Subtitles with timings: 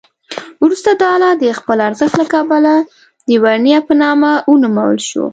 [0.63, 2.73] وروسته دا آله د خپل ارزښت له کبله
[3.27, 5.27] د ورنیه په نامه ونومول شوه.